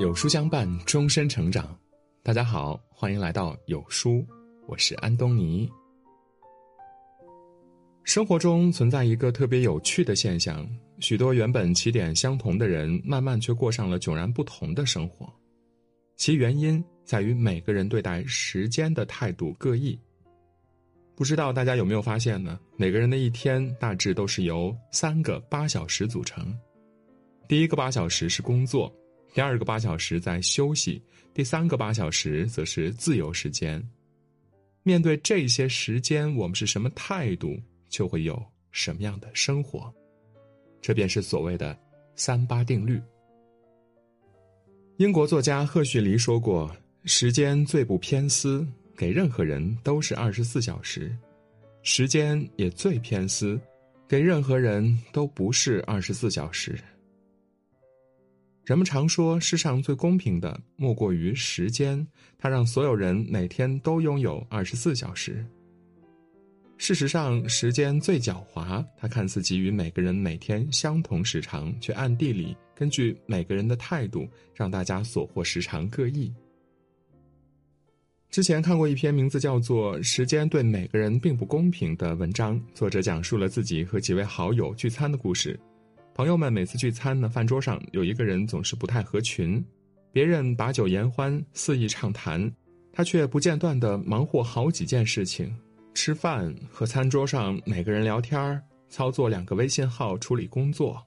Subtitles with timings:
[0.00, 1.78] 有书相伴，终身成长。
[2.22, 4.26] 大家好，欢迎来到有书，
[4.66, 5.70] 我是安东尼。
[8.02, 10.66] 生活中存在一个特别有趣的现象：
[11.00, 15.30] 许多原本起点相同的人，慢慢却过上了迥然不同的生活。
[16.16, 20.00] 其原因在于每个人对待时间的态度各异。
[21.14, 22.58] 不知道大家有没有发现呢？
[22.74, 26.58] 每个人的一天大致都是由三个八小时组成，
[27.46, 28.90] 第一个八小时是工作。
[29.32, 31.00] 第二个八小时在休息，
[31.32, 33.82] 第三个八小时则是自由时间。
[34.82, 37.56] 面对这些时间，我们是什么态度，
[37.88, 39.92] 就会有什么样的生活。
[40.80, 41.78] 这便是所谓的
[42.16, 43.00] “三八定律”。
[44.96, 51.10] 英国作家赫胥黎说过：“时间最不偏私，给任何人都是二十四小时；
[51.82, 53.60] 时间也最偏私，
[54.08, 56.78] 给任何人都不是二十四小时。”
[58.70, 62.06] 人们常说，世上最公平的莫过于时间，
[62.38, 65.44] 它让所有人每天都拥有二十四小时。
[66.78, 76.32] 事实上，时间最狡猾，它看似给予每个人每天相同时长，却暗地里根据每个人的态度，让大家所获时长各异。
[78.30, 85.58] 之前看过一篇名字叫做《时间对每个人并不公平》的文章，作者讲述了自己和几位好友聚餐的故事。
[86.14, 89.64] 朋友们每次聚餐呢，饭桌上有一个人总是不太合群，
[90.12, 92.52] 别人把酒言欢，肆意畅谈，
[92.92, 95.50] 他却不间断地忙活好几件事情：
[95.94, 101.00] 吃饭、和餐桌上每个人聊天操作两个微信号处理工作。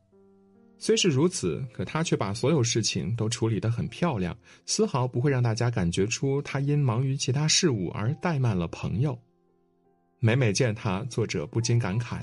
[0.80, 9.18] 虽是如此，可他却把所有事情都处理得很漂亮，丝毫不会让大家感觉出他因忙于其他事物而怠慢了朋友。
[10.20, 12.22] 每每见他，作者不禁感慨。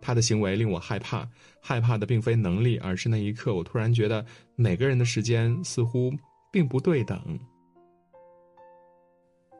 [0.00, 1.28] 他的行为令我害怕，
[1.60, 4.24] 害怕的并非能力，而是那一刻我突然觉得
[4.56, 6.12] 每个人的时间似乎
[6.52, 7.38] 并不对等。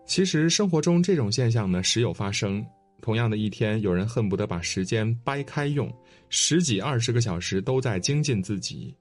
[0.07, 2.65] 其实生活中这种现象呢时有发生。
[3.03, 5.91] 同样的一天，有人恨不得把时间掰开用，
[6.29, 8.95] 十几二十个小时都在精进自己，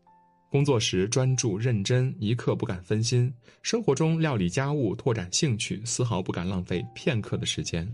[0.49, 3.29] 工作时专注认真，一刻不敢分心；
[3.61, 7.85] 生活中料理家务、拓展兴趣，丝毫不敢浪费片刻的时间。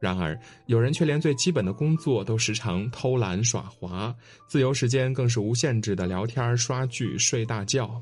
[0.00, 4.14] 然而，有人却连最基本的工作都时常偷懒耍滑，
[4.46, 8.00] 自由时间更是无限制的聊天、刷剧、睡大觉。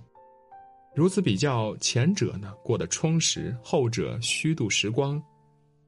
[0.94, 5.22] 如此比较，前者呢过得充实，后者虚度时光。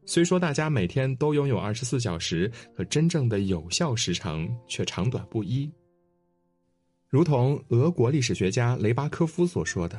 [0.07, 5.71] 虽说大家每天都拥有二十四小时，可真正的有效时长却长短不一。
[7.11, 9.99] 如同俄国历史学家雷巴科夫所说的。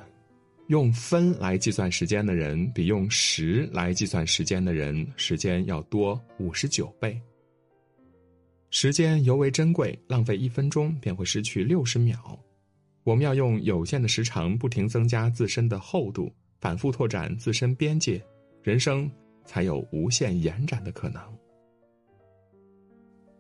[0.70, 7.20] 用分来计算时间的人，比用时来计算时间的人时间要多五十九倍。
[8.70, 12.40] 时间尤为珍贵，浪费一分钟便会失去六十秒。
[13.04, 16.32] 我们要用有限的时长，不停增加自身的厚度，
[16.62, 18.24] 反复拓展自身边界，
[18.62, 19.10] 人生
[19.46, 21.20] 才有无限延展的可能。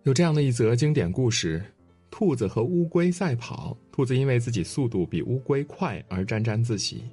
[0.02, 1.64] 有这样的一则经典故事：
[2.10, 7.04] 兔子和乌龟赛跑，兔子因为自己速度比乌龟快而沾沾自喜。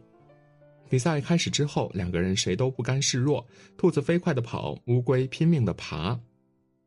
[0.89, 3.47] 比赛开始之后，两个人谁都不甘示弱。
[3.77, 6.19] 兔子飞快地跑，乌龟拼命地爬。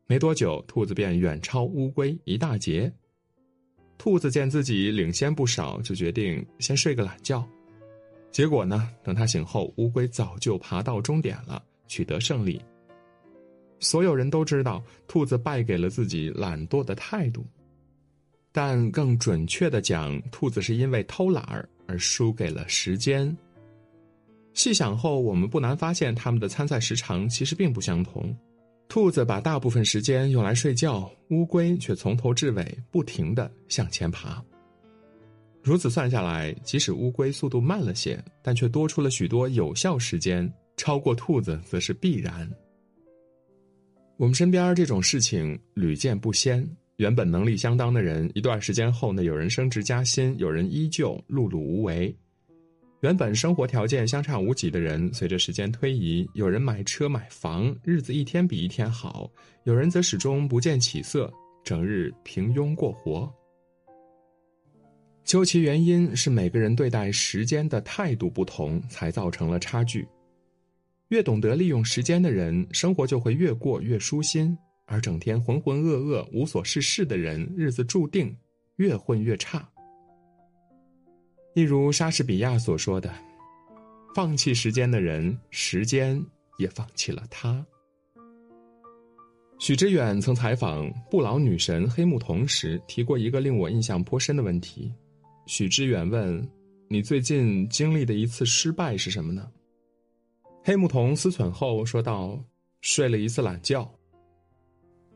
[0.08, 2.92] 没多久，兔子便远超乌龟一大截。
[3.98, 7.48] 兔子见自己领先不少，就决定先睡个懒觉。
[8.32, 12.62] 结果呢，等他醒后，乌龟早就爬到终点了，取得胜利。
[13.80, 17.46] 所有人都知道，兔子败给了自己懒惰的态度。
[18.52, 23.36] 但更准确的讲，兔子是因为偷懒儿而输给了时间。
[24.60, 28.38] 细想后，我们不难发现，他们的参赛时长其实并不相同。
[28.90, 34.44] 兔子把大部分时间用来睡觉，乌龟却从头至尾不停地向前爬。
[35.64, 42.46] 如此算下来，即使乌龟速度慢了些，但却多出了许多有效时间，超过兔子则是必然。
[44.18, 46.70] 我们身边这种事情屡见不鲜。
[46.98, 52.14] 原本能力相当的人，一段时间后呢，有人升职加薪，有人依旧碌碌无为。
[53.02, 59.32] 原本生活条件相差无几的人，随着时间推移，有人买车买房，日子一天比一天好；
[59.64, 61.32] 有人则始终不见起色，
[61.64, 63.34] 整日平庸过活。
[65.24, 70.06] 究其原因，是每个人对待时间的态度不同，才造成了差距。
[71.08, 74.54] 越懂得利用时间的人，生活就会越过越舒心；
[74.86, 78.36] 而整天浑浑噩噩、无所事事的人，日子注定
[78.76, 79.66] 越混越差。
[81.60, 83.14] 例如莎士比亚所说的
[84.16, 86.18] ：“放弃时间的人，时间
[86.58, 87.66] 也放弃了他。”
[89.60, 94.90] 许知远曾采访不老女神黑木瞳时提过一个令我印象颇深的问题。
[95.48, 96.50] 许知远问
[96.88, 99.46] ：“你最近经历的一次失败是什么呢？
[100.64, 102.42] 黑木瞳思忖后说道
[102.80, 103.86] ：“睡了一次懒觉。”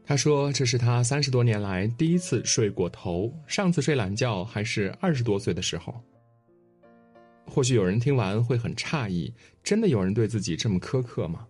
[0.04, 5.96] 他说：“这是他三十多年来第一次睡过头，上次睡懒觉还是二十多岁的时候。”
[7.46, 11.48] 或许有人听完会很诧异，真的有人对自己这么苛刻吗？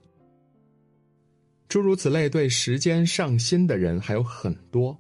[1.70, 4.96] 诸如此类对时间上心的人还有很多。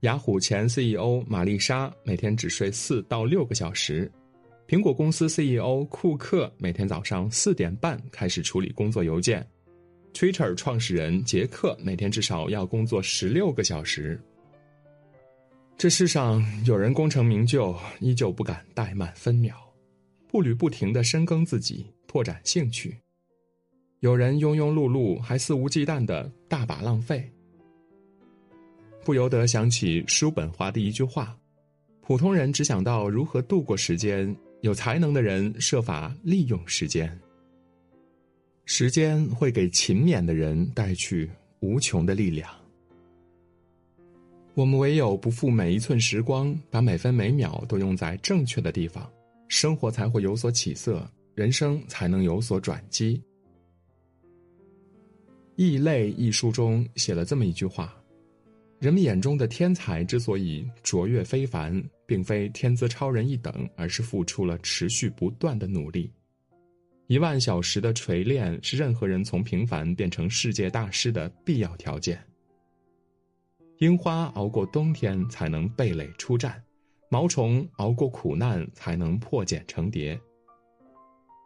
[0.00, 4.10] 雅虎前 CEO 玛丽莎每天只睡四到六个小时，
[4.68, 9.44] 苹果公司 CEO 库克每天早上四点半开始处理工作邮件
[10.14, 14.18] ，Twitter 创始人杰克每天至少要工作十六个小时。
[15.76, 19.54] 这世上有人功成名就，依旧不敢怠慢分秒，
[20.28, 22.90] 步履不停的深耕自己，拓展兴趣；
[24.00, 27.28] 有人庸庸碌碌，还肆无忌惮的大把浪费。
[29.04, 31.34] 不由得想起叔本华的一句话
[32.02, 37.18] ：“普通人只想到如何度过时间，有才能的人设法利用时间。
[38.66, 42.50] 时间会给勤勉的人带去无穷的力量。
[44.52, 49.10] 我们唯有不负每一寸时光，把每分每秒都用在正确的地方，
[49.48, 53.20] 生活才会有所起色，人生才能有所转机。”
[55.60, 57.94] 《异类》一书中写了这么一句话。
[58.78, 66.12] 人们眼中的天才之所以卓越非凡，并非天资超人一等，而是付出了持续不断的努力。
[67.08, 72.22] 一万小时的锤炼是任何人从平凡变成世界大师的必要条件。
[73.78, 76.52] 樱花熬过冬天才能蓓蕾出绽，
[77.08, 80.18] 毛虫熬过苦难才能破茧成蝶。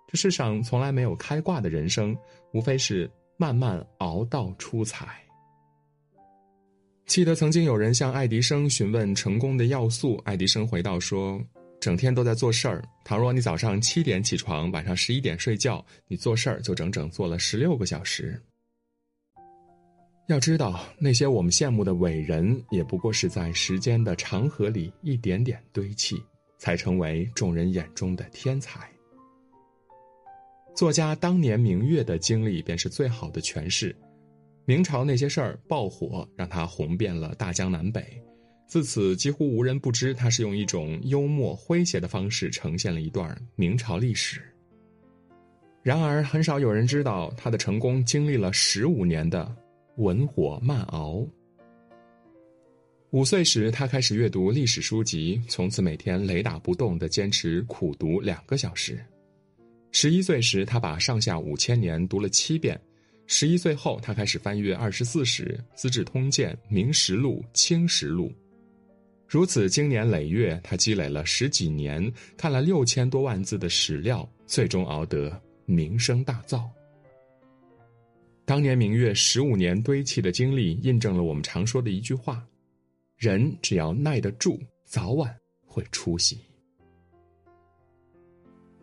[0.08, 2.16] 这世上从来没有开挂的人生，
[2.52, 5.18] 无非是慢慢熬到出彩。
[7.06, 11.42] 记得曾经有人向爱迪生询问成功的要素，爱迪生回道说
[11.80, 12.82] ：“整天都在做事儿。
[13.04, 18.40] 倘若你早上七点起床，晚上十一点睡觉，你做事儿就整整做了十六个小时。”
[20.28, 26.16] 要知道，那些我们羡慕的伟人，也不过是在时间的长河里一点点堆砌，
[26.58, 28.88] 才成为众人眼中的天才。
[30.74, 33.94] 作家当年明月的经历，便是最好的诠释。
[34.64, 38.02] 明朝那些事儿爆火，让他红遍了大江南北，
[38.68, 44.40] 自此几乎无人不知他是用一种幽默诙谐的方式呈现了一段明朝历史。
[45.82, 49.54] 然而，很少有人知道他的成功经历了十五年的
[49.96, 51.26] 文火慢熬。
[53.10, 58.98] 五岁时，他开始阅读历史书籍，从此每天雷打不动的坚持苦读两个小时。
[59.90, 62.80] 十一岁时，他把上下五千年读了七遍。
[63.26, 68.28] 十一岁后，他开始翻阅《二十四史》《资治通鉴》《明实录》《清实录》，
[69.28, 76.64] 如此经年累月，他积累了十几年，看了六千多万字的史料，最终熬得名声大噪。
[78.52, 82.46] 当年明月十五年堆砌的经历，印证了我们常说的一句话：
[83.16, 85.34] 人只要耐得住，早晚
[85.64, 86.38] 会出息。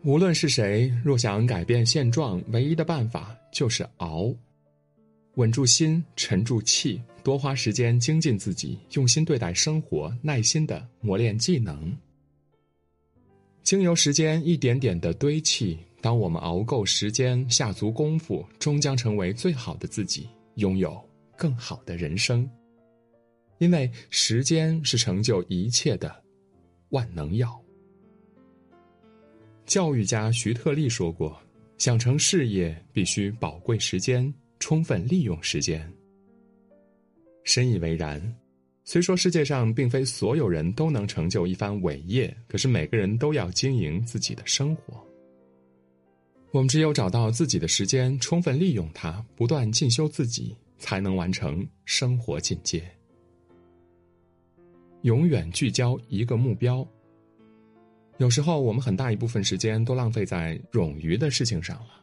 [0.02, 4.34] 无论是谁，若想改变现状，唯一的办法就是熬，
[5.36, 11.96] 稳住心，沉住气，多花时间精进自己，用心对待生活，耐心的磨练技能。
[13.62, 20.98] 经由时间一点点的堆砌，当我们熬够时间，下足功夫，终将成为最好的自己，拥有
[21.36, 22.48] 更好的人生。
[23.58, 26.14] 因为时间是成就一切的
[26.88, 27.60] 万能药。
[29.66, 31.38] 教育家徐特立说过
[31.76, 35.92] ：“想成事业，必须宝贵时间，充分利用时间。”
[37.44, 38.20] 深以为然。
[38.82, 45.06] 虽说世界上并非所有人都能成就一番伟业，可是每个人都要经营自己的生活。
[46.52, 52.82] 我们只有找到自己的时间，充分利用它，不断进修自己，才能完成生活进阶。
[55.02, 56.86] 永远聚焦一个目标。
[58.18, 62.02] 有时候，我们很大一部分时间都浪费在冗余的事情上了。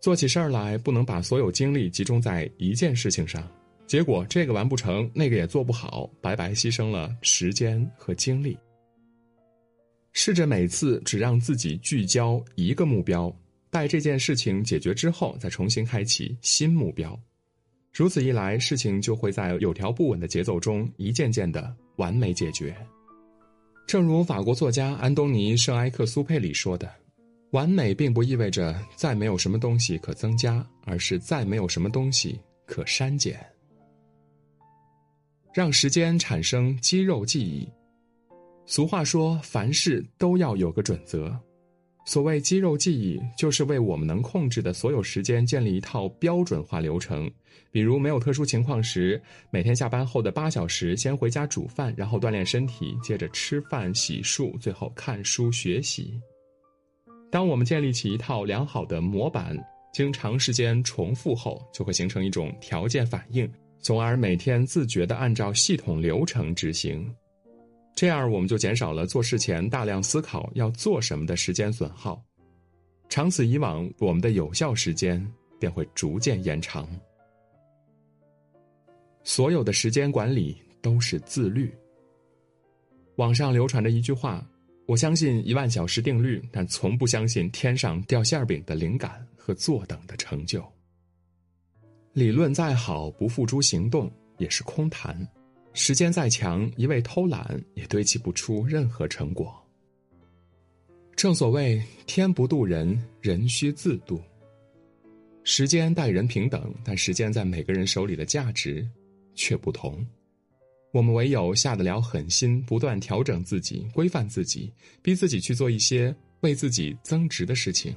[0.00, 3.46] 做起事儿来，不能把所有精力集中在一件事情上，
[3.86, 8.56] 结果这个完不成，那个也做不好，白白牺牲了时间和精力。
[10.12, 13.34] 试着每次只让自己聚焦一个目标，
[13.70, 17.18] 待这件事情解决之后，再重新开启新目标。
[17.92, 22.76] 如此一来，事情就会在有条不紊的节奏中，一件件的完美解决。
[23.86, 26.92] 正如法国作家安东尼·圣埃克苏佩里说的
[27.52, 33.38] ：“完美并不意味着再没有什么东西可增加，而是再没有什么东西可删减。”
[35.54, 37.66] 让时间产生肌肉记忆。
[38.66, 41.34] 俗话说：“凡事都要有个准则，
[42.06, 47.28] 所谓肌肉记忆，就是为我们能控制的所有时间建立一套标准化流程。
[47.72, 49.20] 比如没有特殊情况时，
[49.50, 56.18] 每天下班后的八小时，先回家煮饭，然后锻炼身体，接着吃饭、洗漱，最后看书学习。
[57.28, 59.58] 当我们建立起一套良好的模板，
[59.92, 67.12] 经长时间重复后，就会形成一种条件反应，从而每天自觉地按照系统流程执行。
[67.96, 72.22] 这样，我们就减少了做事前大量思考要做什么的时间损耗，
[73.08, 75.26] 长此以往，我们的有效时间
[75.58, 76.86] 便会逐渐延长。
[79.24, 81.74] 所有的时间管理都是自律。
[83.16, 84.46] 网上流传着一句话
[84.86, 90.62] ：“我相信一万小时定律，但从不相信天上掉馅饼的灵感和坐等的成就。”
[92.12, 95.26] 理论再好，不付诸行动也是空谈。
[95.78, 99.54] 时间再强，一味偷懒也堆砌不出任何成果。
[101.14, 104.18] 正所谓“天不渡人，人需自渡”。
[105.44, 108.88] 时间待人平等，但时间在每个人手里的价值
[109.34, 110.04] 却不同。
[110.92, 117.94] 我们唯有下得了狠心，不断调整自己，规范自己，逼自己去做一些为自己增值的事情。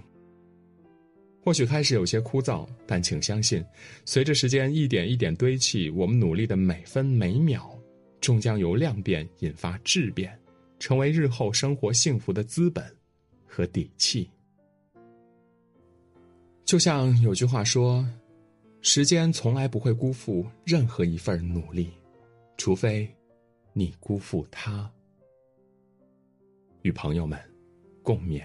[1.42, 3.64] 或许开始有些枯燥，但请相信，
[4.06, 7.78] 随着时间一点一点堆砌，我们努力的每分每秒，
[8.20, 10.38] 终将由量变引发质变，
[10.80, 12.86] 成为日后生活幸福的资本
[13.48, 14.30] 和底气。
[16.66, 18.08] 就像有句话说
[18.82, 21.90] ：“时间从来不会辜负任何一份努力，
[22.58, 23.10] 除非
[23.74, 24.92] 你辜负他。”
[26.84, 27.40] 与朋友们
[28.04, 28.44] 共勉。